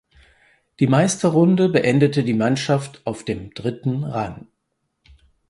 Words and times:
Die 0.79 0.87
Meisterrunde 0.87 1.69
beendete 1.69 2.23
die 2.23 2.33
Mannschaft 2.33 3.05
auf 3.05 3.23
dem 3.23 3.53
dritten 3.53 4.03
Rang. 4.03 4.47